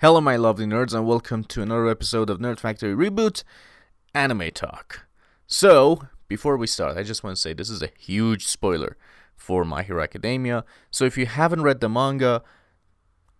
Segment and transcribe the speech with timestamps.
[0.00, 3.44] Hello, my lovely nerds, and welcome to another episode of Nerd Factory Reboot
[4.12, 5.06] Anime Talk.
[5.46, 8.96] So, before we start, I just want to say this is a huge spoiler
[9.36, 10.64] for My Hero Academia.
[10.90, 12.42] So, if you haven't read the manga,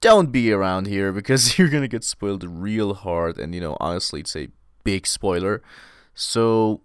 [0.01, 4.21] don't be around here because you're gonna get spoiled real hard, and you know, honestly,
[4.21, 4.49] it's a
[4.85, 5.61] big spoiler.
[6.15, 6.83] So,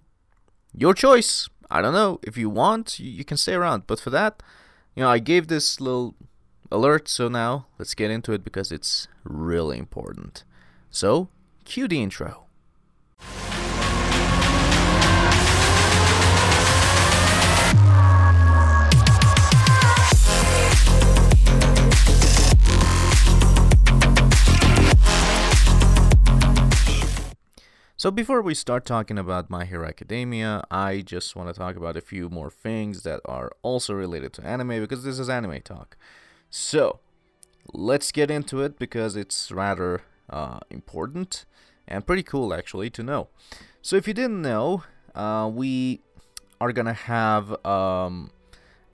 [0.73, 1.47] your choice.
[1.69, 2.19] I don't know.
[2.23, 4.41] If you want, you, you can stay around, but for that,
[4.95, 6.15] you know, I gave this little
[6.71, 10.43] alert, so now let's get into it because it's really important.
[10.91, 11.29] So,
[11.65, 12.45] cue the intro.
[27.97, 31.97] So before we start talking about My Hero Academia, I just want to talk about
[31.97, 35.97] a few more things that are also related to anime because this is anime talk.
[36.49, 36.99] So,
[37.73, 41.45] let's get into it because it's rather uh, important
[41.87, 43.27] and pretty cool actually to know.
[43.81, 44.83] So, if you didn't know,
[45.13, 46.01] uh, we
[46.59, 48.31] are gonna have um,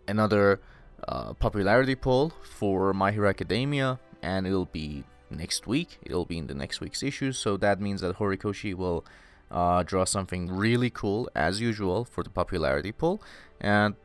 [0.07, 0.59] another
[1.07, 5.97] uh, popularity poll for My Hero Academia, and it'll be next week.
[6.03, 9.05] It'll be in the next week's issue, so that means that Horikoshi will
[9.49, 13.21] uh, draw something really cool as usual for the popularity poll,
[13.61, 13.95] and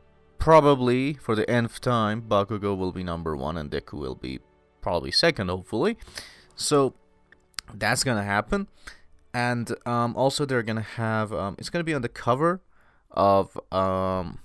[0.41, 4.39] probably for the nth time, Bakugo will be number one and Deku will be
[4.81, 5.97] probably second, hopefully.
[6.55, 6.95] So
[7.73, 8.67] that's gonna happen,
[9.33, 12.61] and um, also they're gonna have um, it's gonna be on the cover
[13.11, 14.39] of um,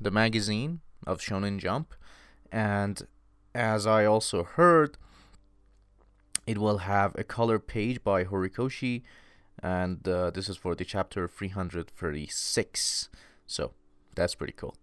[0.00, 1.94] the magazine of Shonen Jump,
[2.50, 3.06] and
[3.54, 4.96] as I also heard
[6.46, 9.02] it will have a color page by Horikoshi,
[9.62, 13.08] and uh, this is for the chapter 336.
[13.46, 13.72] So
[14.14, 14.74] that's pretty cool.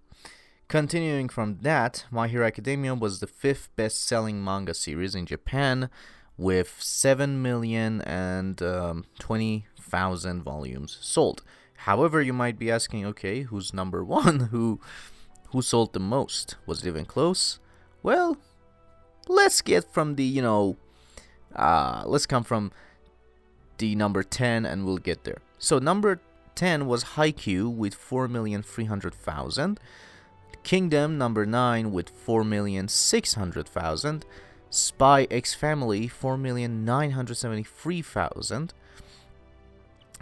[0.69, 5.89] Continuing from that, My Hero Academia was the fifth best selling manga series in Japan
[6.37, 11.41] with 7 million and um, 20,000 volumes sold.
[11.75, 14.39] However, you might be asking, okay, who's number one?
[14.51, 14.79] Who
[15.51, 16.55] who sold the most?
[16.67, 17.57] Was it even close?
[18.03, 18.37] Well,
[19.27, 20.77] let's get from the, you know,
[21.55, 22.71] uh, let's come from
[23.79, 25.39] the number 10 and we'll get there.
[25.57, 26.21] So number
[26.53, 29.77] 10 was Haikyuu with 4,300,000.
[30.63, 34.23] Kingdom number 9 with 4,600,000.
[34.69, 38.69] Spy X Family 4,973,000.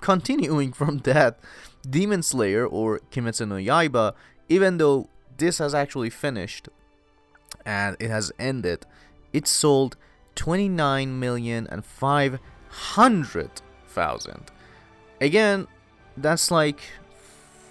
[0.00, 1.38] continuing from that,
[1.82, 4.14] Demon Slayer or Kimetsu no Yaiba,
[4.48, 6.68] even though this has actually finished
[7.66, 8.86] and it has ended,
[9.32, 9.96] it sold
[10.36, 11.84] 29 million and
[13.94, 14.50] 500,000.
[15.20, 15.66] Again,
[16.16, 16.80] that's like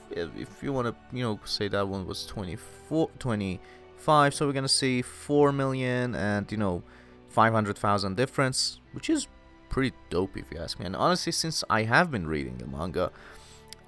[0.10, 4.68] if you want to, you know, say that one was 24 25, so we're to
[4.68, 6.84] see 4 million and, you know,
[7.30, 9.28] 500,000 difference, which is
[9.70, 10.86] pretty dope if you ask me.
[10.86, 13.12] And honestly, since I have been reading the manga,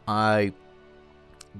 [0.07, 0.53] I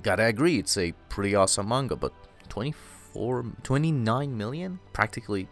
[0.01, 2.13] gotta agree, it's a pretty awesome manga, but
[2.49, 4.79] 24, 29 million?
[4.93, 5.47] Practically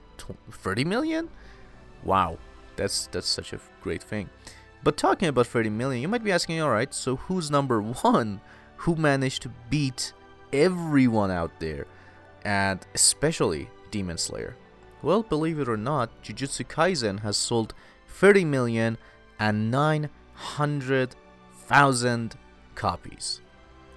[0.52, 1.30] 30 million?
[2.04, 2.38] Wow,
[2.76, 4.30] that's that's such a great thing.
[4.84, 8.42] But talking about 30 million, you might be asking, alright, so who's number one?
[8.78, 10.14] Who managed to beat
[10.52, 11.88] everyone out there?
[12.44, 14.58] And especially Demon Slayer.
[15.02, 17.74] Well, believe it or not, Jujutsu Kaisen has sold
[18.08, 18.98] 30 million
[19.40, 22.36] and 900,000
[22.76, 23.42] copies.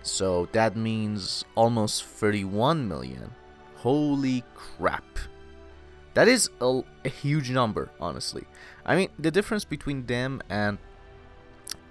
[0.03, 3.33] So that means almost 31 million.
[3.77, 5.05] Holy crap.
[6.15, 8.45] That is a, a huge number, honestly.
[8.87, 10.79] I mean, the difference between them and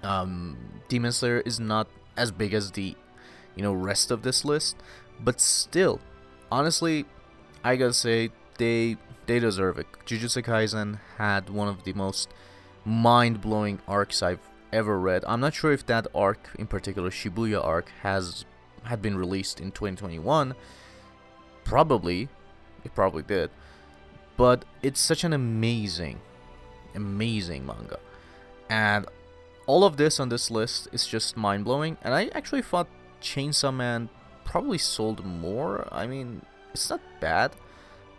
[0.02, 0.56] um,
[0.88, 2.96] Demon Slayer is not as big as the,
[3.54, 4.76] you know, rest of this list,
[5.20, 6.00] but still,
[6.50, 7.04] honestly,
[7.62, 8.96] I gotta say they
[9.26, 9.86] they deserve it.
[10.06, 12.28] Jujutsu Kaisen had one of the most
[12.84, 14.40] mind-blowing arcs I've
[14.72, 15.24] ever read.
[15.26, 18.44] I'm not sure if that arc, in particular Shibuya arc, has
[18.84, 20.54] had been released in 2021.
[21.64, 22.28] Probably,
[22.84, 23.50] it probably did.
[24.36, 26.20] But it's such an amazing,
[26.96, 27.98] amazing manga,
[28.68, 29.06] and
[29.66, 31.96] all of this on this list is just mind-blowing.
[32.02, 32.88] And I actually thought
[33.20, 34.08] Chainsaw Man
[34.44, 35.88] probably sold more.
[35.90, 37.52] I mean, it's not bad,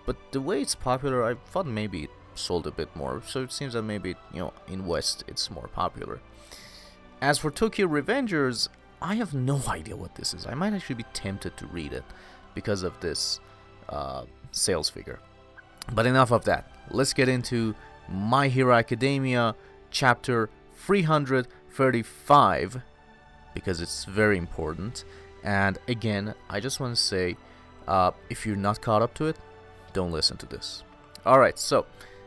[0.05, 3.21] but the way it's popular, I thought maybe it sold a bit more.
[3.25, 6.19] So it seems that maybe you know in West it's more popular.
[7.21, 8.69] As for Tokyo Revengers,
[9.01, 10.45] I have no idea what this is.
[10.45, 12.05] I might actually be tempted to read it
[12.53, 13.39] because of this
[13.89, 15.19] uh, sales figure.
[15.93, 16.69] But enough of that.
[16.91, 17.75] Let's get into
[18.09, 19.55] My Hero Academia
[19.91, 22.81] chapter 335
[23.53, 25.03] because it's very important.
[25.43, 27.35] And again, I just want to say
[27.87, 29.37] uh, if you're not caught up to it,
[29.93, 30.83] don't listen to this.
[31.25, 31.85] Alright, so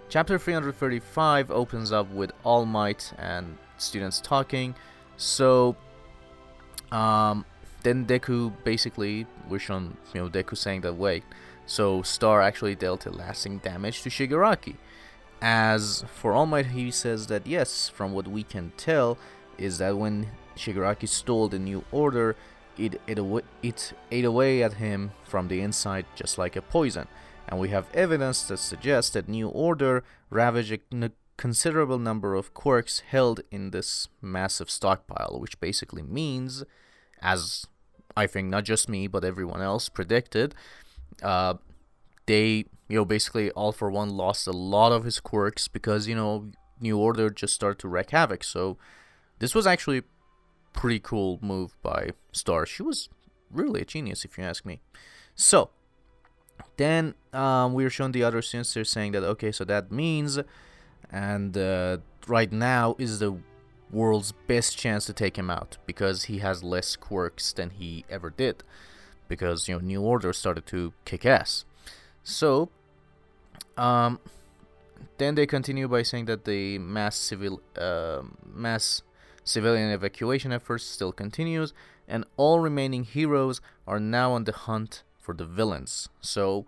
[0.08, 4.74] chapter 335 opens up with All Might and students talking.
[5.16, 5.76] So,
[6.90, 7.44] um,
[7.82, 11.22] then Deku basically, we're shown, you know, Deku saying that way.
[11.66, 14.76] So Star actually dealt a lasting damage to Shigaraki.
[15.42, 19.16] As for All Might, he says that yes, from what we can tell,
[19.56, 22.36] is that when Shigaraki stole the new order,
[22.76, 27.08] it ate, away, it ate away at him from the inside just like a poison.
[27.48, 33.00] And we have evidence that suggests that New Order ravaged a considerable number of quirks
[33.00, 36.64] held in this massive stockpile, which basically means,
[37.20, 37.66] as
[38.16, 40.54] I think not just me but everyone else predicted,
[41.22, 41.54] uh,
[42.26, 46.14] they you know basically all for one lost a lot of his quirks because you
[46.14, 46.50] know
[46.80, 48.42] New Order just started to wreak havoc.
[48.42, 48.76] So
[49.38, 50.02] this was actually
[50.72, 52.66] pretty cool move by Star.
[52.66, 53.08] She was
[53.50, 54.80] really a genius if you ask me.
[55.34, 55.70] So
[56.76, 58.42] then um, we are shown the other.
[58.42, 60.40] They're saying that okay, so that means,
[61.10, 63.38] and uh, right now is the
[63.92, 68.30] world's best chance to take him out because he has less quirks than he ever
[68.30, 68.64] did.
[69.28, 71.64] Because you know New Order started to kick ass.
[72.22, 72.70] So,
[73.76, 74.20] um,
[75.18, 79.02] then they continue by saying that the mass civil uh, mass
[79.44, 81.72] civilian evacuation efforts still continues,
[82.08, 86.08] and all remaining heroes are now on the hunt for the villains.
[86.20, 86.66] So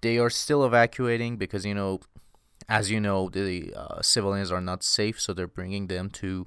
[0.00, 2.00] they are still evacuating because you know,
[2.68, 6.46] as you know, the uh, civilians are not safe, so they're bringing them to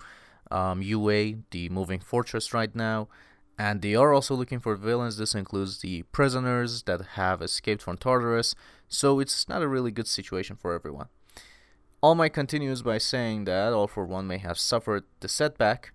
[0.51, 3.07] um, UA, the moving fortress, right now.
[3.57, 5.17] And they are also looking for villains.
[5.17, 8.55] This includes the prisoners that have escaped from Tartarus.
[8.89, 11.07] So it's not a really good situation for everyone.
[12.01, 15.91] All Might continues by saying that All for One may have suffered the setback,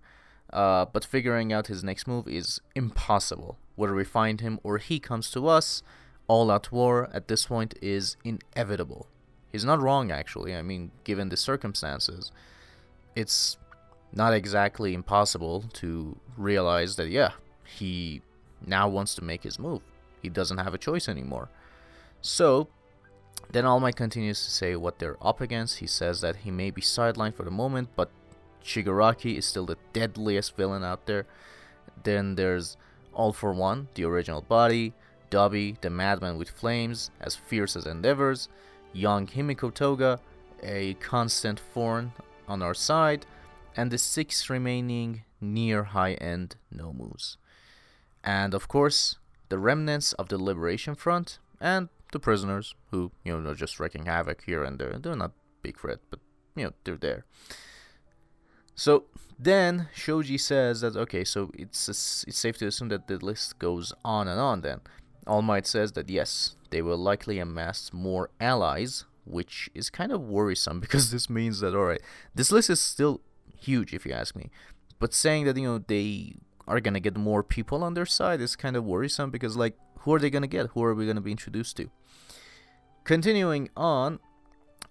[0.53, 3.57] uh, but figuring out his next move is impossible.
[3.75, 5.83] Whether we find him or he comes to us,
[6.27, 9.07] all out war at this point is inevitable.
[9.51, 10.55] He's not wrong, actually.
[10.55, 12.31] I mean, given the circumstances,
[13.15, 13.57] it's
[14.13, 17.31] not exactly impossible to realize that, yeah,
[17.65, 18.21] he
[18.65, 19.81] now wants to make his move.
[20.21, 21.49] He doesn't have a choice anymore.
[22.21, 22.69] So,
[23.51, 25.79] then All Might continues to say what they're up against.
[25.79, 28.11] He says that he may be sidelined for the moment, but
[28.63, 31.25] Shigaraki is still the deadliest villain out there.
[32.03, 32.77] Then there's
[33.13, 34.93] All for One, the original body,
[35.29, 38.49] Dabi, the madman with flames, as fierce as Endeavor's,
[38.93, 40.19] young Himiko Toga,
[40.63, 42.13] a constant thorn
[42.47, 43.25] on our side,
[43.75, 47.37] and the six remaining near high end Nomus.
[48.23, 49.17] And of course,
[49.49, 54.05] the remnants of the Liberation Front and the prisoners who, you know, are just wreaking
[54.05, 54.97] havoc here and there.
[54.97, 56.21] They're not big threat, but,
[56.55, 57.25] you know, they're there.
[58.73, 59.03] So
[59.37, 63.93] then Shoji says that okay, so it's it's safe to assume that the list goes
[64.03, 64.61] on and on.
[64.61, 64.79] Then
[65.27, 70.21] All Might says that yes, they will likely amass more allies, which is kind of
[70.21, 72.01] worrisome because this means that all right,
[72.33, 73.21] this list is still
[73.57, 74.49] huge if you ask me,
[74.99, 78.55] but saying that you know they are gonna get more people on their side is
[78.55, 80.67] kind of worrisome because like who are they gonna get?
[80.67, 81.89] Who are we gonna be introduced to?
[83.03, 84.19] Continuing on,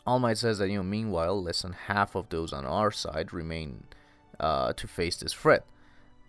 [0.06, 3.32] all Might says that, you know, meanwhile, less than half of those on our side
[3.32, 3.84] remain
[4.38, 5.64] uh, to face this threat.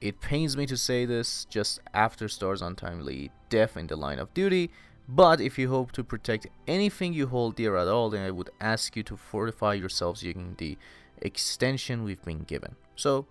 [0.01, 4.33] It pains me to say this just after Star's untimely death in the line of
[4.33, 4.71] duty,
[5.07, 8.49] but if you hope to protect anything you hold dear at all, then I would
[8.61, 10.77] ask you to fortify yourselves using the
[11.21, 12.75] extension we've been given.
[12.95, 13.25] So,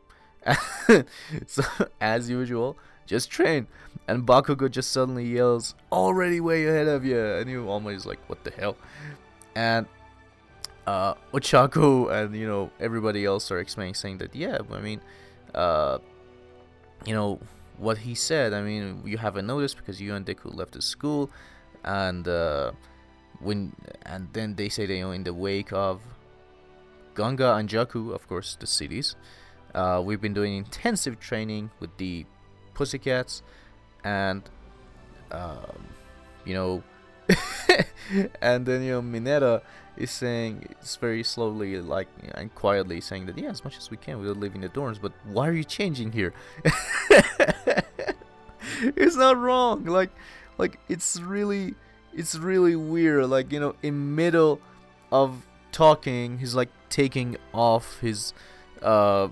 [1.47, 1.63] so
[2.01, 3.67] as usual, just train.
[4.07, 7.19] And Bakugo just suddenly yells, already way ahead of you.
[7.19, 8.77] And you almost like, what the hell?
[9.55, 9.87] And
[10.87, 15.01] uh, Ochako and you know everybody else are explaining, saying that yeah, I mean,
[15.55, 15.99] uh,
[17.07, 17.41] you know
[17.79, 18.53] what he said.
[18.53, 21.31] I mean, you haven't noticed because you and Deku left the school.
[21.85, 22.73] and uh,
[23.41, 23.73] when
[24.07, 26.01] and then they say you know in the wake of
[27.15, 29.17] Gunga and Jaku, of course, the cities,
[29.75, 32.27] uh, we've been doing intensive training with the
[32.75, 33.43] Pussycats,
[34.03, 34.43] and
[35.31, 35.89] um,
[36.45, 36.83] you know,
[38.41, 39.63] and then you know Mineta
[39.97, 43.97] is saying it's very slowly like and quietly saying that yeah as much as we
[43.97, 46.35] can we'll live in the dorms but why are you changing here?
[48.97, 50.11] It's not wrong like
[50.59, 51.75] like it's really
[52.13, 54.61] it's really weird like you know in middle
[55.13, 58.33] of talking he's like taking off his
[58.83, 59.29] uh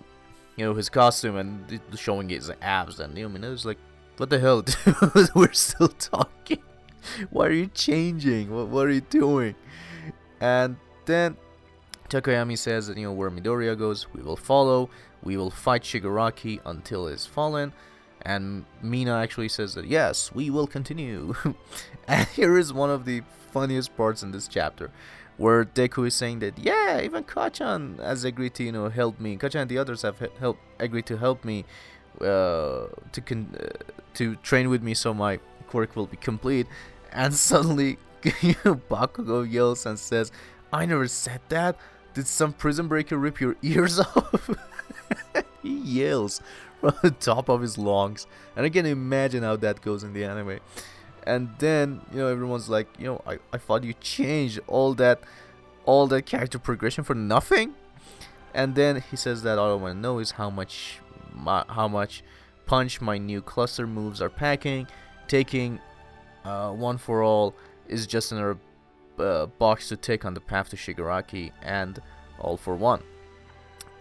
[0.62, 3.66] you know his costume and showing his abs and you know I mean, it was
[3.66, 3.78] like
[4.16, 4.62] what the hell
[5.34, 6.62] we're still talking.
[7.30, 8.54] Why are you changing?
[8.54, 9.56] What, what are you doing?
[10.40, 10.76] And
[11.06, 11.36] then
[12.08, 14.88] Tokoyami says that you know where Midoriya goes we will follow.
[15.24, 17.72] We will fight Shigaraki until is fallen.
[18.24, 21.34] And Mina actually says that yes, we will continue.
[22.06, 24.92] and here is one of the funniest parts in this chapter,
[25.42, 29.36] where Deku is saying that yeah, even Kacchan has agreed to you know help me.
[29.36, 31.64] Kacchan and the others have help agreed to help me
[32.20, 33.66] uh, to con- uh,
[34.14, 36.68] to train with me so my quirk will be complete.
[37.10, 40.30] And suddenly, Bakugo yells and says,
[40.72, 41.76] "I never said that.
[42.14, 44.48] Did some prison breaker rip your ears off?"
[45.60, 46.40] he yells
[46.80, 48.28] from the top of his lungs.
[48.54, 50.60] And I can imagine how that goes in the anime.
[51.26, 55.20] And then, you know, everyone's like, you know, I, I thought you changed all that
[55.84, 57.74] all that character progression for nothing.
[58.54, 60.98] And then he says that all I want to know is how much
[61.32, 62.22] my, how much
[62.66, 64.86] punch my new cluster moves are packing.
[65.26, 65.80] Taking
[66.44, 67.54] uh, one for all
[67.88, 68.58] is just another
[69.18, 72.00] uh, box to take on the path to Shigaraki and
[72.38, 73.02] all for one.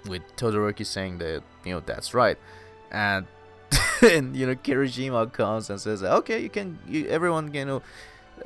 [0.07, 2.37] With Todoroki saying that, you know, that's right
[2.91, 3.25] and
[4.01, 7.81] and you know Kirishima comes and says, "Okay, you can, you, everyone, you know,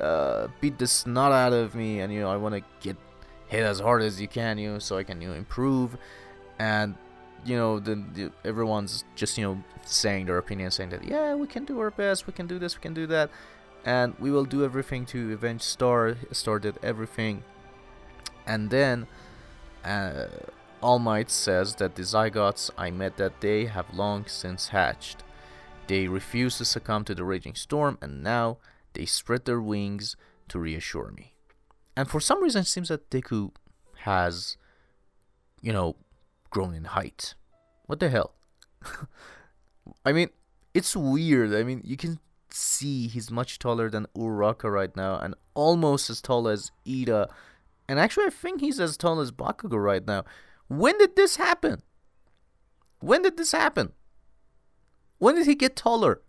[0.00, 2.96] uh, beat the snot out of me, and you know I want to get
[3.48, 5.96] hit as hard as you can, you know, so I can you know improve."
[6.58, 6.94] And
[7.44, 11.46] you know, then the, everyone's just you know saying their opinion, saying that yeah, we
[11.46, 13.30] can do our best, we can do this, we can do that,
[13.84, 16.16] and we will do everything to avenge Star.
[16.32, 17.42] Star did everything,
[18.46, 19.06] and then.
[19.84, 20.26] Uh,
[20.82, 25.22] all Might says that the zygotes I met that day have long since hatched.
[25.86, 28.58] They refuse to succumb to the raging storm, and now
[28.92, 30.16] they spread their wings
[30.48, 31.34] to reassure me.
[31.96, 33.52] And for some reason, it seems that Deku
[34.00, 34.56] has,
[35.62, 35.96] you know,
[36.50, 37.34] grown in height.
[37.86, 38.34] What the hell?
[40.04, 40.30] I mean,
[40.74, 41.54] it's weird.
[41.54, 42.18] I mean, you can
[42.50, 47.28] see he's much taller than Uraraka right now, and almost as tall as Iida.
[47.88, 50.24] And actually, I think he's as tall as Bakugo right now.
[50.68, 51.82] When did this happen?
[53.00, 53.92] When did this happen?
[55.18, 56.22] When did he get taller?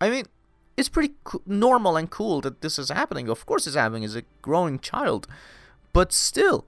[0.00, 0.24] I mean,
[0.76, 3.28] it's pretty co- normal and cool that this is happening.
[3.28, 5.26] Of course, it's happening as a growing child,
[5.92, 6.66] but still,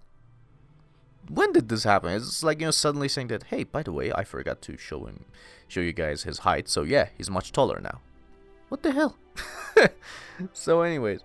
[1.29, 2.13] when did this happen?
[2.13, 5.07] It's like you know suddenly saying that, hey, by the way, I forgot to show
[5.07, 5.25] him,
[5.69, 6.69] show you guys his height.
[6.69, 8.01] So yeah, he's much taller now.
[8.69, 9.17] What the hell?
[10.53, 11.21] so, anyways,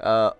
[0.00, 0.32] uh,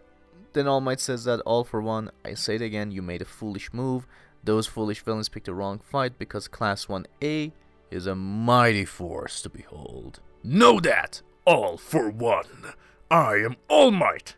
[0.57, 3.27] then All Might says that all for one, I say it again, you made a
[3.27, 4.07] foolish move.
[4.43, 7.53] Those foolish villains picked the wrong fight because Class 1A
[7.91, 10.21] is a mighty force to behold.
[10.43, 11.21] Know that!
[11.45, 12.73] All for one.
[13.11, 14.37] I am All Might.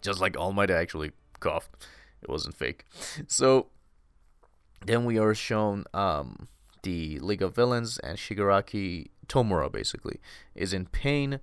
[0.00, 1.86] Just like All Might actually coughed.
[2.22, 2.84] It wasn't fake.
[3.26, 3.66] So
[4.86, 6.48] then we are shown um,
[6.82, 10.18] the League of Villains and Shigaraki Tomura basically
[10.54, 11.40] is in pain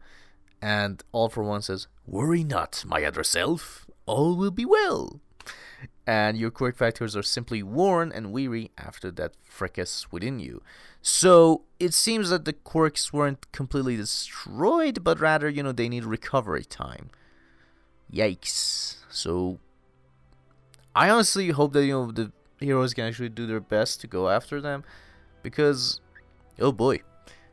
[0.63, 5.19] and All for One says, Worry not, my other self, all will be well.
[6.07, 10.61] And your quirk factors are simply worn and weary after that fracas within you.
[11.01, 16.05] So it seems that the quirks weren't completely destroyed, but rather, you know, they need
[16.05, 17.09] recovery time.
[18.11, 18.95] Yikes.
[19.09, 19.59] So
[20.95, 24.29] I honestly hope that, you know, the heroes can actually do their best to go
[24.29, 24.85] after them
[25.41, 25.99] because,
[26.57, 27.01] oh boy,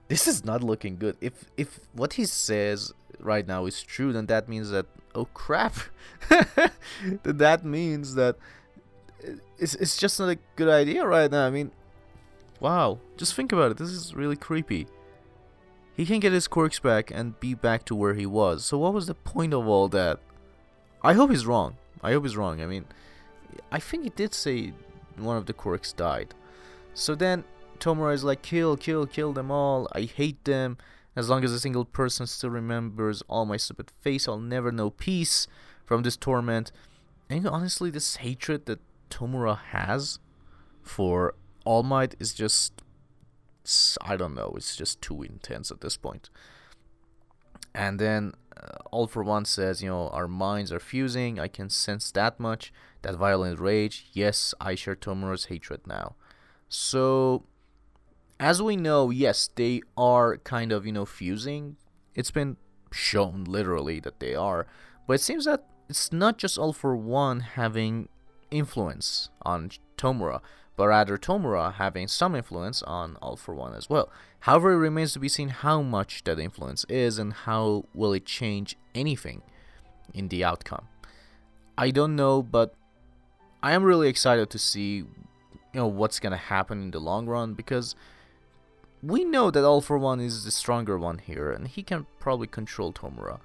[0.07, 1.17] this is not looking good.
[1.21, 5.75] If if what he says right now is true, then that means that oh crap,
[7.23, 8.37] that means that
[9.59, 11.47] it's it's just not a good idea right now.
[11.47, 11.73] I mean,
[12.61, 13.77] wow, just think about it.
[13.77, 14.87] This is really creepy.
[15.97, 18.65] He can get his quirks back and be back to where he was.
[18.65, 20.19] So what was the point of all that?
[21.03, 21.77] I hope he's wrong.
[22.03, 22.63] I hope he's wrong.
[22.63, 22.87] I mean,
[23.71, 24.73] I think he did say
[25.17, 26.35] one of the quirks died.
[26.95, 27.45] So then
[27.79, 29.89] Tomura is like, kill, kill, kill them all.
[29.93, 30.79] I hate them.
[31.17, 34.91] As long as a single person still remembers all my stupid face, I'll never know
[34.91, 35.47] peace
[35.85, 36.71] from this torment.
[37.29, 40.19] And honestly, this hatred that Tomura has
[40.83, 42.83] for All Might is just.
[44.03, 46.31] I don't know, it's just too intense at this point.
[47.75, 51.39] And then uh, All for One says, you know, our minds are fusing.
[51.39, 52.73] I can sense that much.
[53.03, 54.07] That violent rage.
[54.13, 56.17] Yes, I share Tomura's hatred now.
[56.69, 57.45] So,
[58.41, 61.77] as we know, yes, they are kind of, you know, fusing.
[62.15, 62.57] It's been
[62.91, 64.67] shown literally that they are.
[65.07, 68.09] But it seems that it's not just All for One having
[68.51, 70.41] influence on Tomura,
[70.75, 74.11] but rather Tomura having some influence on All for One as well.
[74.41, 78.25] However, it remains to be seen how much that influence is and how will it
[78.25, 79.43] change anything
[80.15, 80.89] in the outcome.
[81.77, 82.75] I don't know, but
[83.63, 85.05] I am really excited to see
[85.73, 87.95] you know what's gonna happen in the long run because
[89.03, 92.47] we know that All for One is the stronger one here and he can probably
[92.47, 93.41] control Tomura.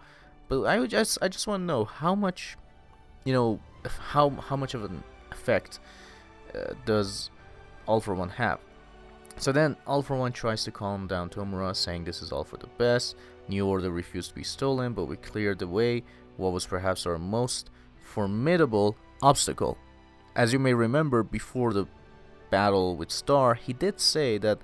[0.47, 2.57] But I would just I just want to know how much
[3.24, 3.59] you know
[4.12, 5.79] how how much of an effect
[6.53, 7.29] uh, does
[7.88, 8.59] All for One have?
[9.38, 12.55] So then, All for One tries to calm down Tomura, saying this is all for
[12.57, 13.17] the best.
[13.50, 16.03] New Order refused to be stolen, but we cleared the way.
[16.38, 17.69] What was perhaps our most
[18.00, 19.77] formidable obstacle.
[20.35, 21.85] As you may remember, before the
[22.50, 24.59] battle with Star, he did say that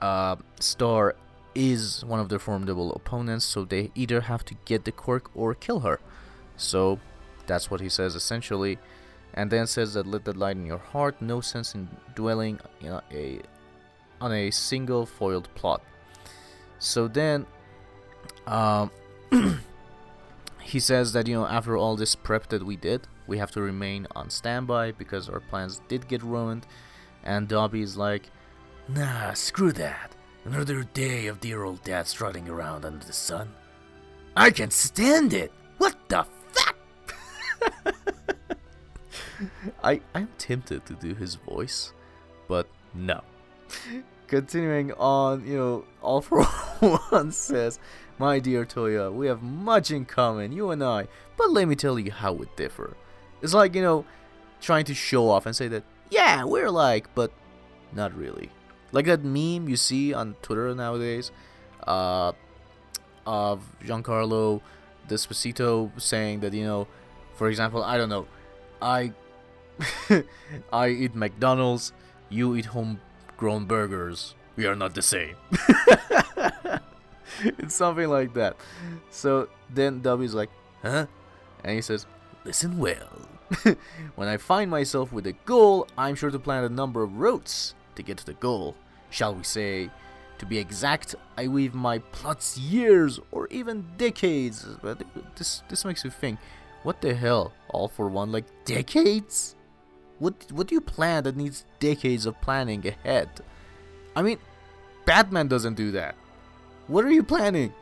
[0.00, 1.16] uh, Star
[1.54, 5.54] is one of their formidable opponents, so they either have to get the quirk or
[5.54, 6.00] kill her.
[6.56, 6.98] So
[7.46, 8.78] that's what he says essentially.
[9.34, 11.20] And then says that let the light in your heart.
[11.20, 13.40] No sense in dwelling know, a
[14.20, 15.82] on a single foiled plot.
[16.78, 17.46] So then
[18.46, 18.90] um,
[20.60, 23.60] he says that you know after all this prep that we did we have to
[23.60, 26.66] remain on standby because our plans did get ruined.
[27.24, 28.30] And Dabi is like
[28.88, 30.12] nah screw that
[30.44, 33.52] another day of dear old dad strutting around under the sun
[34.36, 36.76] I can stand it what the fuck
[39.82, 41.92] I I'm tempted to do his voice,
[42.48, 43.22] but no.
[44.26, 47.78] Continuing on, you know, All for One says,
[48.18, 51.98] My dear Toya, we have much in common, you and I, but let me tell
[51.98, 52.96] you how we differ.
[53.42, 54.04] It's like, you know,
[54.60, 57.30] trying to show off and say that, yeah, we're like, but
[57.92, 58.50] not really.
[58.92, 61.30] Like that meme you see on Twitter nowadays,
[61.86, 62.32] uh,
[63.26, 64.60] of Giancarlo
[65.08, 66.86] Esposito saying that, you know,
[67.34, 68.26] for example, I don't know,
[68.80, 69.12] I
[70.72, 71.92] I eat McDonald's,
[72.28, 74.34] you eat homegrown burgers.
[74.56, 75.36] We are not the same.
[77.58, 78.56] it's something like that.
[79.10, 80.48] So then Dabi's like,
[80.82, 81.06] huh?
[81.62, 82.06] And he says,
[82.44, 83.28] listen well.
[84.14, 87.74] when I find myself with a goal, I'm sure to plan a number of routes
[87.96, 88.76] to get to the goal.
[89.10, 89.90] Shall we say,
[90.38, 94.66] to be exact, I weave my plots years or even decades.
[94.82, 95.02] But
[95.36, 96.38] this this makes you think,
[96.82, 97.52] what the hell?
[97.68, 99.54] All for one, like decades?
[100.18, 103.28] What what do you plan that needs decades of planning ahead?
[104.14, 104.38] I mean,
[105.04, 106.14] Batman doesn't do that.
[106.86, 107.72] What are you planning?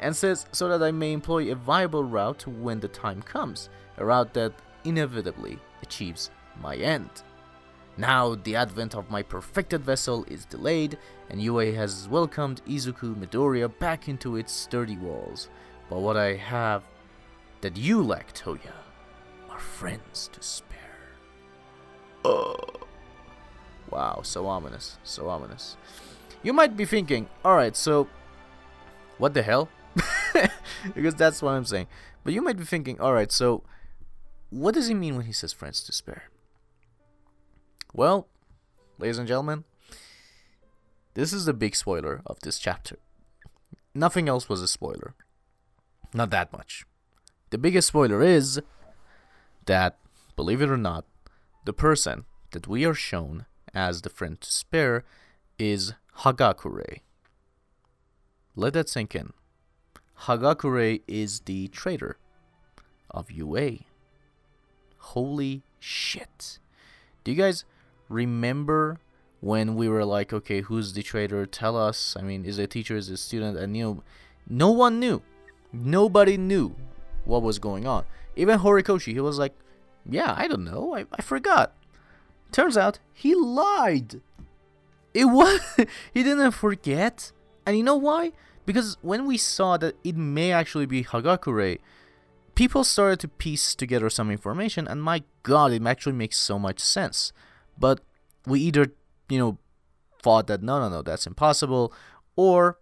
[0.00, 4.04] And says so that I may employ a viable route when the time comes, a
[4.04, 6.30] route that inevitably achieves
[6.62, 7.10] my end.
[7.96, 10.96] Now the advent of my perfected vessel is delayed,
[11.28, 15.48] and UA has welcomed Izuku Midoriya back into its sturdy walls.
[15.88, 16.82] But what I have
[17.60, 18.72] that you lack, Toya,
[19.50, 20.78] are friends to spare.
[22.24, 22.56] Oh.
[23.90, 25.76] Wow, so ominous, so ominous.
[26.42, 28.08] You might be thinking, alright, so
[29.18, 29.68] what the hell?
[30.94, 31.88] because that's what I'm saying.
[32.24, 33.62] But you might be thinking, alright, so
[34.50, 36.24] what does he mean when he says friends to spare?
[37.92, 38.28] Well,
[38.98, 39.64] ladies and gentlemen,
[41.14, 42.98] this is the big spoiler of this chapter.
[43.94, 45.14] Nothing else was a spoiler.
[46.14, 46.84] Not that much.
[47.50, 48.60] The biggest spoiler is
[49.66, 49.98] that,
[50.36, 51.04] believe it or not,
[51.64, 55.04] the person that we are shown as the friend to spare
[55.58, 57.00] is Hagakure.
[58.54, 59.32] Let that sink in.
[60.22, 62.18] Hagakure is the traitor
[63.10, 63.78] of UA.
[64.98, 66.58] Holy shit.
[67.24, 67.64] Do you guys
[68.10, 69.00] remember
[69.40, 71.46] when we were like, okay, who's the traitor?
[71.46, 72.14] Tell us.
[72.18, 73.56] I mean, is a teacher, is a student?
[73.56, 74.02] And you know,
[74.46, 75.22] no one knew.
[75.72, 76.74] Nobody knew
[77.24, 78.04] what was going on.
[78.36, 79.54] Even Horikoshi, he was like,
[80.08, 80.94] yeah, I don't know.
[80.94, 81.74] I, I forgot.
[82.52, 84.20] Turns out he lied.
[85.14, 85.60] It was
[86.12, 87.32] he didn't forget.
[87.64, 88.32] And you know why?
[88.66, 91.78] Because when we saw that it may actually be Hagakure,
[92.54, 96.80] people started to piece together some information and my god, it actually makes so much
[96.80, 97.32] sense.
[97.80, 98.02] But
[98.46, 98.92] we either,
[99.28, 99.58] you know,
[100.22, 101.92] thought that no, no, no, that's impossible,
[102.36, 102.78] or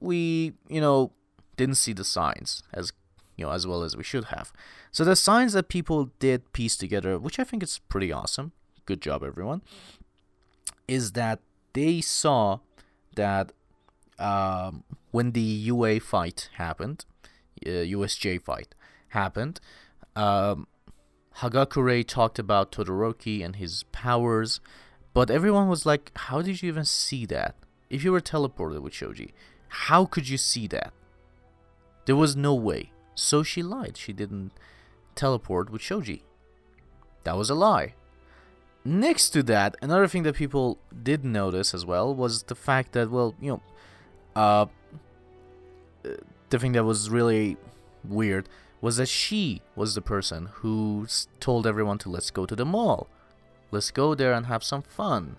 [0.00, 1.12] we, you know,
[1.56, 2.92] didn't see the signs as
[3.36, 4.52] you know as well as we should have.
[4.90, 8.52] So the signs that people did piece together, which I think is pretty awesome.
[8.86, 9.62] Good job, everyone.
[10.88, 11.40] Is that
[11.72, 12.58] they saw
[13.14, 13.52] that
[14.18, 17.04] um, when the UA fight happened,
[17.66, 18.74] uh, USJ fight
[19.08, 19.60] happened,
[20.16, 20.66] um,
[21.38, 24.60] Hagakure talked about Todoroki and his powers,
[25.14, 27.54] but everyone was like, "How did you even see that?
[27.90, 29.34] If you were teleported with Shoji,
[29.68, 30.92] how could you see that?
[32.06, 33.96] There was no way." So she lied.
[33.96, 34.52] She didn't
[35.14, 36.24] teleport with Shoji.
[37.24, 37.94] That was a lie.
[38.84, 43.10] Next to that, another thing that people did notice as well was the fact that,
[43.10, 43.62] well, you know,
[44.34, 44.66] uh,
[46.48, 47.56] the thing that was really
[48.02, 48.48] weird
[48.82, 51.06] was that she was the person who
[51.40, 53.08] told everyone to let's go to the mall.
[53.70, 55.36] Let's go there and have some fun.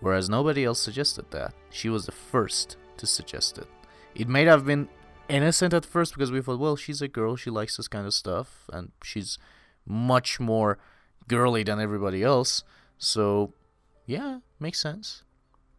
[0.00, 1.54] Whereas nobody else suggested that.
[1.70, 3.66] She was the first to suggest it.
[4.14, 4.88] It may have been
[5.28, 8.14] innocent at first because we thought, well, she's a girl, she likes this kind of
[8.14, 9.38] stuff, and she's
[9.86, 10.78] much more
[11.26, 12.64] girly than everybody else.
[12.98, 13.54] So,
[14.06, 15.24] yeah, makes sense.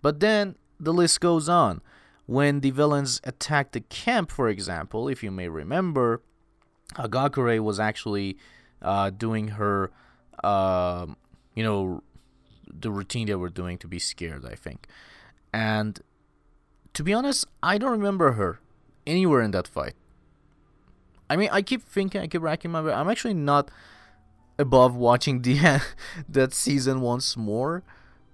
[0.01, 1.81] But then the list goes on.
[2.25, 6.21] When the villains attacked the camp, for example, if you may remember,
[6.95, 8.37] Hagakure was actually
[8.81, 9.91] uh, doing her,
[10.43, 11.07] uh,
[11.55, 12.03] you know,
[12.67, 14.87] the routine they were doing to be scared, I think.
[15.53, 15.99] And
[16.93, 18.59] to be honest, I don't remember her
[19.05, 19.93] anywhere in that fight.
[21.29, 22.97] I mean, I keep thinking, I keep racking my brain.
[22.97, 23.71] I'm actually not
[24.59, 25.81] above watching the
[26.27, 27.83] that season once more,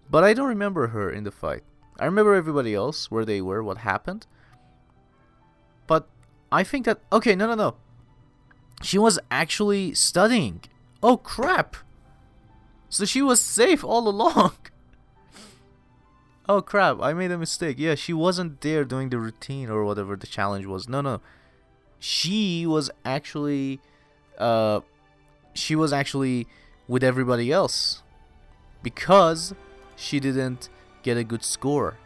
[0.09, 1.63] but I don't remember her in the fight.
[1.99, 4.27] I remember everybody else, where they were, what happened.
[5.87, 6.07] But
[6.51, 7.75] I think that okay, no, no, no.
[8.81, 10.61] She was actually studying.
[11.01, 11.77] Oh crap!
[12.89, 14.53] So she was safe all along.
[16.49, 17.77] oh crap, I made a mistake.
[17.79, 20.87] Yeah, she wasn't there doing the routine or whatever the challenge was.
[20.87, 21.21] No, no.
[21.99, 23.79] She was actually
[24.37, 24.81] uh
[25.53, 26.47] she was actually
[26.87, 28.03] with everybody else
[28.83, 29.53] because
[29.95, 30.69] she didn't
[31.01, 31.97] get a good score.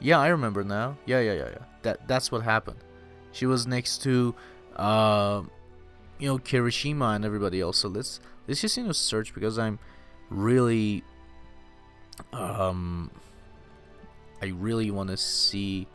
[0.00, 0.98] Yeah, I remember now.
[1.06, 1.64] Yeah, yeah, yeah, yeah.
[1.82, 2.78] That that's what happened.
[3.32, 4.34] She was next to
[4.76, 5.42] uh
[6.18, 7.78] you know Kirishima and everybody else.
[7.78, 9.78] So let's let's just you know search because I'm
[10.30, 11.02] really
[12.32, 13.10] um
[14.42, 15.86] I really want to see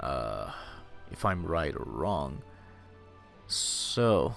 [0.00, 0.50] uh
[1.10, 2.42] if I'm right or wrong.
[3.46, 4.34] So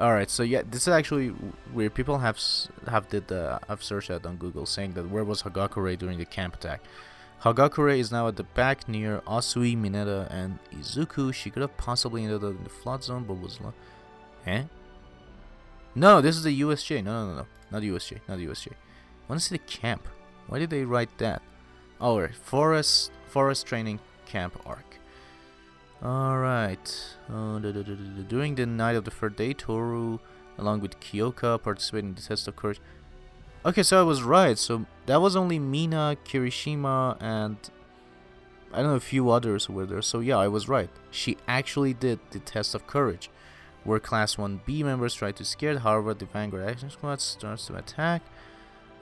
[0.00, 1.28] all right, so yeah, this is actually
[1.74, 2.40] where People have
[2.88, 6.24] have did the have searched that on Google, saying that where was Hagakure during the
[6.24, 6.80] camp attack?
[7.42, 11.32] Hagakure is now at the back near Asui, Mineta, and Izuku.
[11.32, 13.72] She could have possibly ended up in the flood zone, but was lo-
[14.46, 14.64] eh?
[15.94, 17.02] No, this is the USJ.
[17.02, 18.72] No, no, no, no, not the USJ, not the USJ.
[18.72, 18.74] I
[19.26, 20.06] want to see the camp.
[20.48, 21.40] Why did they write that?
[22.00, 24.98] Oh, right, forest forest training camp arc.
[26.02, 27.16] Alright.
[27.28, 30.18] Uh, during the night of the third day, Toru,
[30.58, 32.80] along with Kyoka, participated in the test of courage.
[33.64, 34.58] Okay, so I was right.
[34.58, 37.56] So that was only Mina, Kirishima, and
[38.72, 40.02] I don't know a few others were there.
[40.02, 40.88] So yeah, I was right.
[41.10, 43.28] She actually did the test of courage,
[43.84, 45.78] where Class 1B members tried to scare.
[45.78, 48.22] However, the Vanguard Action Squad starts to attack.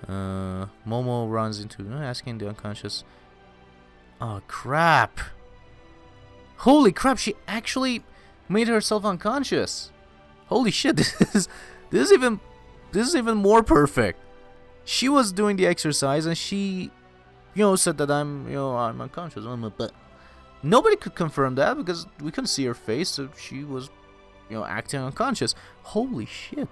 [0.07, 3.05] Uh, Momo runs into uh, asking the unconscious.
[4.21, 5.21] Oh crap!
[6.59, 8.03] Holy crap, she actually
[8.49, 9.92] made herself unconscious.
[10.47, 11.49] Holy shit, this is
[11.90, 12.40] this is even
[12.90, 14.21] this is even more perfect.
[14.88, 16.90] She was doing the exercise and she
[17.53, 19.44] you know said that I'm you know I'm unconscious.
[19.77, 19.92] But
[20.62, 23.90] nobody could confirm that because we couldn't see her face, so she was
[24.48, 25.55] you know acting unconscious.
[25.83, 26.68] Holy shit.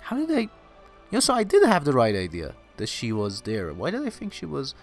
[0.00, 0.50] How did I you
[1.12, 3.72] know so I did have the right idea that she was there.
[3.72, 4.74] Why did I think she was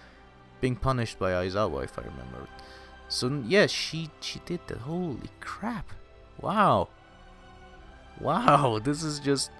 [0.62, 2.48] being punished by Aizawa if I remember?
[3.10, 4.78] So yeah, she she did that.
[4.78, 5.90] Holy crap!
[6.40, 6.88] Wow.
[8.18, 9.50] Wow, this is just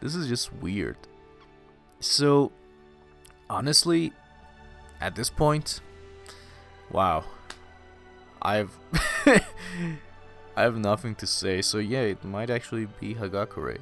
[0.00, 0.96] this is just weird.
[2.06, 2.52] So
[3.50, 4.12] honestly,
[5.00, 5.80] at this point,
[6.90, 7.24] wow.
[8.42, 8.70] I've
[10.56, 11.62] I have nothing to say.
[11.62, 13.78] So yeah, it might actually be Hagakure.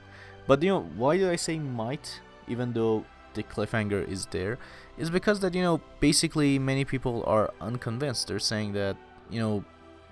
[0.47, 4.59] But you know, why do I say might even though the cliffhanger is there?
[4.97, 8.29] is because that you know basically many people are unconvinced.
[8.29, 8.97] They're saying that
[9.31, 9.65] you know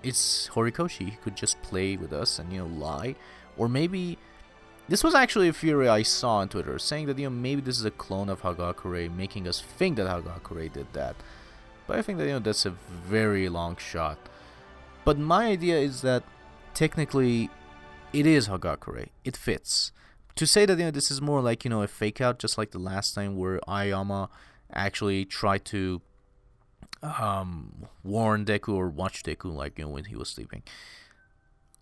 [0.02, 1.10] it's Horikoshi.
[1.10, 3.14] He could just play with us and you know lie,
[3.56, 4.18] or maybe
[4.88, 7.78] this was actually a theory I saw on Twitter saying that you know maybe this
[7.78, 11.16] is a clone of Hagakure, making us think that Hagakure did that.
[11.86, 14.18] But I think that you know that's a very long shot.
[15.04, 16.22] But my idea is that
[16.74, 17.50] technically
[18.12, 19.08] it is Hagakure.
[19.24, 19.92] It fits.
[20.36, 22.58] To say that you know this is more like you know a fake out, just
[22.58, 24.30] like the last time where Aoyama
[24.72, 26.00] actually tried to
[27.02, 30.62] um, warn Deku or watch Deku like you know when he was sleeping.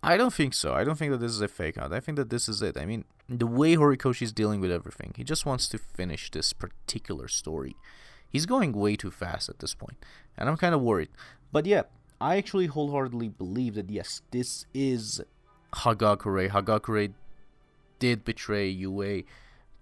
[0.03, 0.73] I don't think so.
[0.73, 1.93] I don't think that this is a fake out.
[1.93, 2.77] I think that this is it.
[2.77, 6.53] I mean, the way Horikoshi is dealing with everything, he just wants to finish this
[6.53, 7.75] particular story.
[8.27, 9.97] He's going way too fast at this point,
[10.37, 11.09] and I'm kind of worried.
[11.51, 11.83] But yeah,
[12.19, 15.21] I actually wholeheartedly believe that yes, this is
[15.75, 16.49] Hagakure.
[16.49, 17.13] Hagakure
[17.99, 19.23] did betray UA,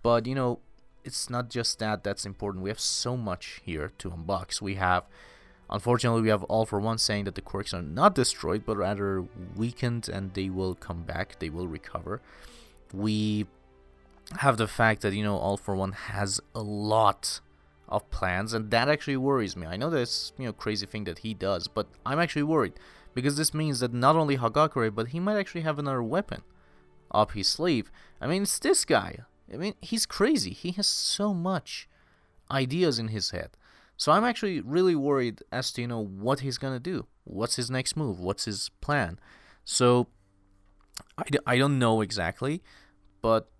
[0.03, 0.59] but you know,
[1.05, 2.63] it's not just that that's important.
[2.63, 4.61] We have so much here to unbox.
[4.61, 5.05] We have
[5.69, 9.25] Unfortunately, we have All for One saying that the quirks are not destroyed, but rather
[9.55, 12.21] weakened and they will come back, they will recover.
[12.93, 13.45] We
[14.37, 17.41] have the fact that, you know, All for One has a lot
[17.87, 19.67] of plans, and that actually worries me.
[19.67, 22.73] I know that's, you know, crazy thing that he does, but I'm actually worried
[23.13, 26.43] because this means that not only Hagakure, but he might actually have another weapon
[27.11, 27.91] up his sleeve.
[28.21, 29.19] I mean, it's this guy.
[29.51, 30.51] I mean, he's crazy.
[30.51, 31.89] He has so much
[32.51, 33.49] ideas in his head.
[33.99, 37.05] So I'm actually really worried as to you know what he's gonna do.
[37.25, 38.17] What's his next move?
[38.17, 39.19] What's his plan?
[39.65, 40.07] So
[41.17, 42.63] I, I don't know exactly,
[43.21, 43.51] but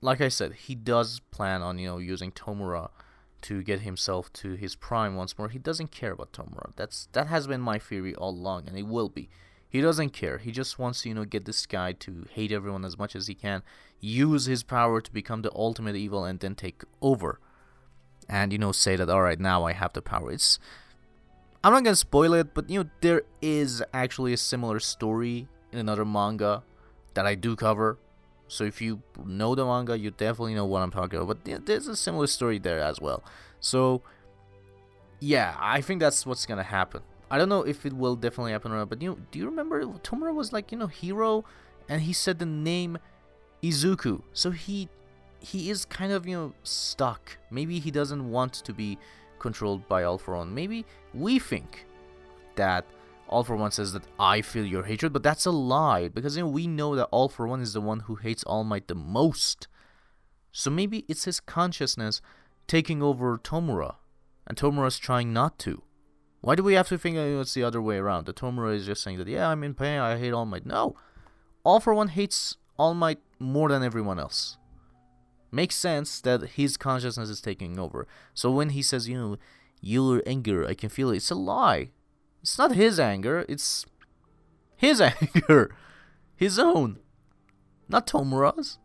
[0.00, 2.90] like I said, he does plan on you know using Tomura
[3.42, 5.50] to get himself to his prime once more.
[5.50, 6.72] He doesn't care about Tomura.
[6.74, 9.28] That's that has been my theory all along, and it will be.
[9.68, 10.38] He doesn't care.
[10.38, 13.28] He just wants to, you know, get this guy to hate everyone as much as
[13.28, 13.62] he can,
[14.00, 17.38] use his power to become the ultimate evil, and then take over
[18.28, 20.32] and you know say that all right now I have the power.
[20.32, 20.58] It's
[21.62, 25.78] I'm not gonna spoil it, but you know there is actually a similar story in
[25.78, 26.62] another manga
[27.14, 27.98] that I do cover.
[28.48, 31.44] So if you know the manga, you definitely know what I'm talking about.
[31.44, 33.24] But there's a similar story there as well.
[33.60, 34.02] So
[35.20, 37.02] yeah, I think that's what's gonna happen.
[37.30, 39.46] I don't know if it will definitely happen or not, but you know, do you
[39.46, 41.44] remember Tomura was like you know hero,
[41.88, 42.98] and he said the name
[43.62, 44.88] Izuku, so he
[45.46, 47.38] he is kind of, you know, stuck.
[47.50, 48.98] Maybe he doesn't want to be
[49.38, 50.52] controlled by All for One.
[50.52, 51.86] Maybe we think
[52.56, 52.84] that
[53.28, 56.42] All for One says that I feel your hatred, but that's a lie because you
[56.42, 58.96] know we know that All for One is the one who hates All Might the
[58.96, 59.68] most.
[60.50, 62.20] So maybe it's his consciousness
[62.66, 63.96] taking over Tomura,
[64.48, 65.82] and Tomura's trying not to.
[66.40, 68.26] Why do we have to think oh, it's the other way around?
[68.26, 70.66] That Tomura is just saying that yeah, I'm in pain, I hate All Might.
[70.66, 70.96] No,
[71.62, 74.58] All for One hates All Might more than everyone else
[75.50, 78.06] makes sense that his consciousness is taking over.
[78.34, 79.36] So when he says, you know,
[79.80, 81.90] your anger, I can feel it, it's a lie.
[82.42, 83.86] It's not his anger, it's
[84.76, 85.00] his
[85.34, 85.74] anger.
[86.36, 86.98] His own.
[87.88, 88.78] Not Tomura's.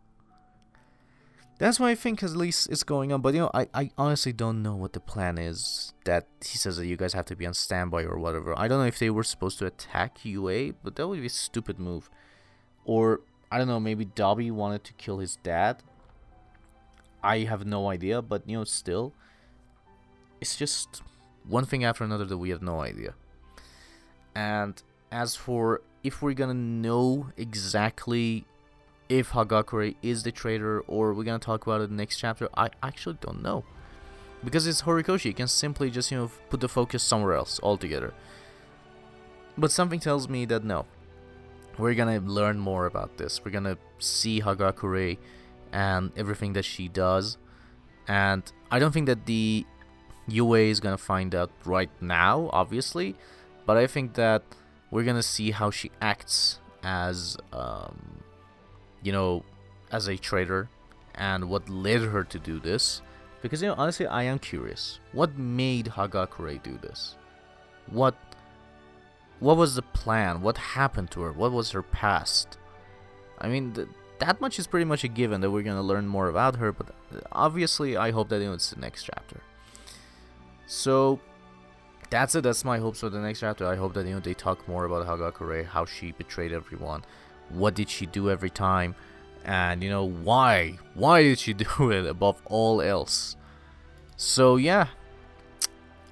[1.58, 3.20] That's why I think at least it's going on.
[3.20, 5.92] But you know, I, I honestly don't know what the plan is.
[6.06, 8.58] That he says that you guys have to be on standby or whatever.
[8.58, 11.30] I don't know if they were supposed to attack UA, but that would be a
[11.30, 12.10] stupid move.
[12.84, 13.20] Or
[13.50, 15.82] I don't know, maybe Dabi wanted to kill his dad
[17.22, 19.12] I have no idea, but you know, still,
[20.40, 21.02] it's just
[21.46, 23.14] one thing after another that we have no idea.
[24.34, 24.80] And
[25.10, 28.44] as for if we're gonna know exactly
[29.08, 33.18] if Hagakure is the traitor or we're gonna talk about it next chapter, I actually
[33.20, 33.64] don't know.
[34.44, 38.12] Because it's Horikoshi, you can simply just, you know, put the focus somewhere else altogether.
[39.56, 40.86] But something tells me that no.
[41.78, 43.44] We're gonna learn more about this.
[43.44, 45.18] We're gonna see Hagakure
[45.72, 47.38] and everything that she does.
[48.08, 49.66] And I don't think that the
[50.28, 53.16] UA is gonna find out right now, obviously,
[53.66, 54.42] but I think that
[54.90, 58.22] we're gonna see how she acts as, um,
[59.02, 59.44] you know,
[59.90, 60.68] as a trader
[61.14, 63.02] and what led her to do this.
[63.40, 65.00] Because you know, honestly, I am curious.
[65.12, 67.16] What made Hagakure do this?
[67.86, 68.14] What
[69.40, 70.40] what was the plan?
[70.40, 71.32] What happened to her?
[71.32, 72.58] What was her past?
[73.40, 73.88] I mean, the,
[74.22, 76.86] that much is pretty much a given that we're gonna learn more about her, but
[77.32, 79.40] obviously I hope that it's the next chapter.
[80.68, 81.18] So
[82.08, 82.42] that's it.
[82.44, 83.66] That's my hopes for the next chapter.
[83.66, 87.02] I hope that you know they talk more about Hagakure, how she betrayed everyone,
[87.48, 88.94] what did she do every time,
[89.44, 90.78] and you know why?
[90.94, 93.34] Why did she do it above all else?
[94.16, 94.86] So yeah,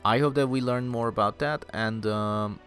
[0.05, 2.59] I hope that we learn more about that, and um,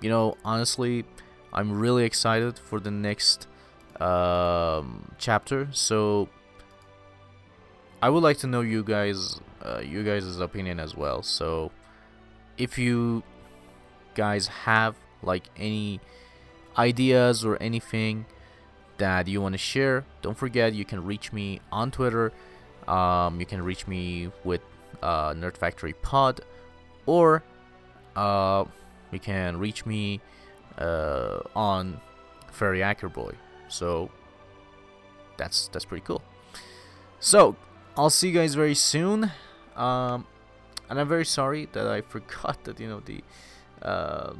[0.00, 1.04] you know honestly,
[1.52, 3.46] I'm really excited for the next
[4.00, 5.68] um, chapter.
[5.72, 6.28] So
[8.00, 11.22] I would like to know you guys, uh, you guys' opinion as well.
[11.22, 11.70] So
[12.58, 13.22] if you
[14.14, 16.00] guys have like any
[16.76, 18.26] ideas or anything
[18.98, 22.32] that you want to share, don't forget you can reach me on Twitter.
[22.88, 24.60] Um, you can reach me with
[25.02, 26.40] uh, Nerd Factory Pod,
[27.06, 27.42] or
[28.16, 28.64] uh,
[29.12, 30.20] you can reach me
[30.78, 32.00] uh, on
[32.50, 33.34] Fairy Ackerboy.
[33.72, 34.10] So
[35.36, 36.22] that's that's pretty cool.
[37.20, 37.56] So
[37.96, 39.32] I'll see you guys very soon.
[39.76, 40.26] Um,
[40.90, 43.24] and I'm very sorry that I forgot that you know the
[43.82, 44.38] um,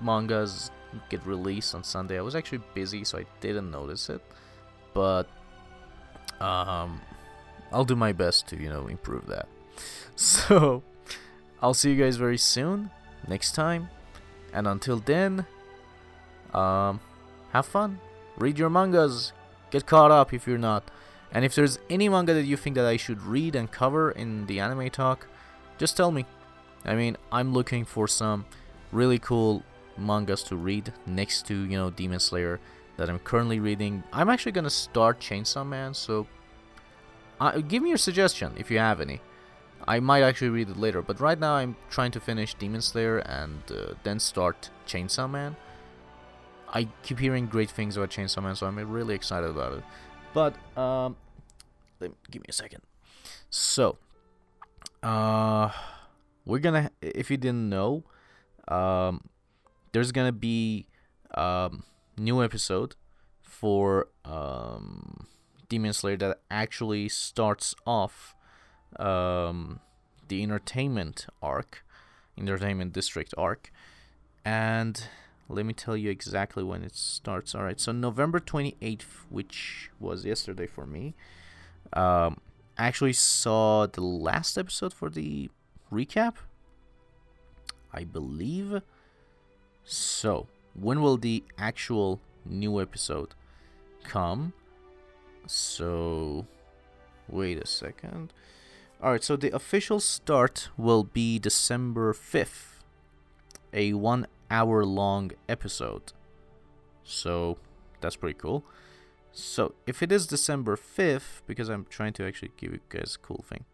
[0.00, 0.70] mangas
[1.10, 2.18] get released on Sunday.
[2.18, 4.22] I was actually busy, so I didn't notice it.
[4.94, 5.28] But
[6.40, 7.02] um,
[7.70, 9.48] I'll do my best to you know improve that.
[10.16, 10.82] So,
[11.62, 12.90] I'll see you guys very soon,
[13.28, 13.88] next time.
[14.52, 15.46] And until then,
[16.52, 16.98] um,
[17.52, 18.00] have fun.
[18.38, 19.32] Read your mangas.
[19.70, 20.90] Get caught up if you're not.
[21.32, 24.46] And if there's any manga that you think that I should read and cover in
[24.46, 25.26] the anime talk,
[25.76, 26.24] just tell me.
[26.84, 28.46] I mean, I'm looking for some
[28.92, 29.62] really cool
[29.96, 32.60] mangas to read next to, you know, Demon Slayer
[32.96, 34.04] that I'm currently reading.
[34.12, 36.26] I'm actually gonna start Chainsaw Man, so
[37.40, 39.20] uh, give me your suggestion if you have any.
[39.86, 43.18] I might actually read it later, but right now I'm trying to finish Demon Slayer
[43.18, 45.56] and uh, then start Chainsaw Man.
[46.72, 49.84] I keep hearing great things about Chainsaw Man, so I'm really excited about it.
[50.34, 51.16] But um,
[52.00, 52.82] give me a second.
[53.50, 53.96] So,
[55.02, 55.70] uh,
[56.44, 56.90] we're gonna.
[57.00, 58.04] If you didn't know,
[58.68, 59.28] um,
[59.92, 60.86] there's gonna be
[61.34, 61.84] um
[62.16, 62.96] new episode
[63.42, 65.26] for um
[65.68, 68.34] Demon Slayer that actually starts off
[68.96, 69.80] um,
[70.28, 71.84] the entertainment arc,
[72.38, 73.70] entertainment district arc,
[74.44, 75.04] and
[75.48, 77.54] let me tell you exactly when it starts.
[77.54, 81.14] All right, so November 28th, which was yesterday for me,
[81.92, 82.38] um,
[82.76, 85.50] I actually saw the last episode for the
[85.92, 86.34] recap.
[87.92, 88.82] I believe.
[89.84, 93.34] So, when will the actual new episode
[94.04, 94.52] come?
[95.46, 96.46] So,
[97.26, 98.32] wait a second.
[99.02, 102.80] Alright, so the official start will be December 5th,
[103.72, 106.12] a one hour long episode.
[107.04, 107.58] So,
[108.00, 108.64] that's pretty cool.
[109.32, 113.26] So, if it is December 5th, because I'm trying to actually give you guys a
[113.26, 113.64] cool thing.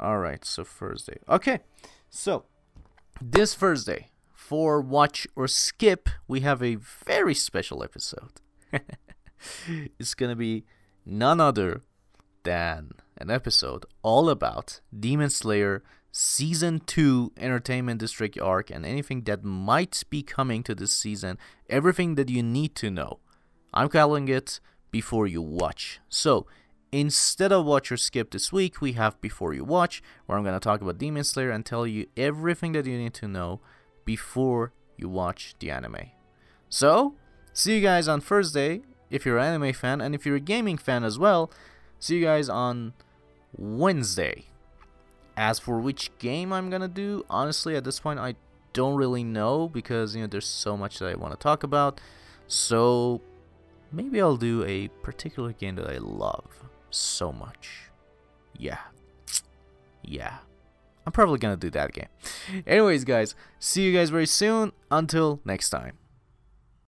[0.00, 1.18] Alright, so Thursday.
[1.28, 1.60] Okay,
[2.10, 2.44] so
[3.20, 8.40] this Thursday, for Watch or Skip, we have a very special episode.
[9.98, 10.64] it's gonna be
[11.06, 11.82] none other
[12.42, 15.82] than an episode all about Demon Slayer
[16.16, 21.36] Season 2 Entertainment District arc and anything that might be coming to this season,
[21.68, 23.18] everything that you need to know.
[23.72, 24.60] I'm calling it
[24.92, 25.98] Before You Watch.
[26.08, 26.46] So,
[26.92, 30.54] instead of Watch or Skip this week, we have Before You Watch, where I'm going
[30.54, 33.58] to talk about Demon Slayer and tell you everything that you need to know
[34.04, 36.10] before you watch the anime.
[36.68, 37.16] So,
[37.52, 40.78] see you guys on Thursday if you're an anime fan, and if you're a gaming
[40.78, 41.50] fan as well,
[41.98, 42.92] see you guys on
[43.56, 44.44] Wednesday.
[45.36, 48.36] As for which game I'm gonna do, honestly, at this point, I
[48.72, 52.00] don't really know because you know there's so much that I want to talk about.
[52.46, 53.20] So
[53.90, 56.44] maybe I'll do a particular game that I love
[56.90, 57.90] so much.
[58.56, 58.80] Yeah,
[60.02, 60.38] yeah.
[61.06, 62.08] I'm probably gonna do that game.
[62.66, 64.72] Anyways, guys, see you guys very soon.
[64.90, 65.98] Until next time.